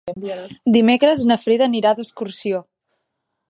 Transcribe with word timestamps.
Dimecres 0.77 1.21
na 1.33 1.39
Frida 1.43 1.67
anirà 1.67 1.95
d'excursió. 2.01 2.67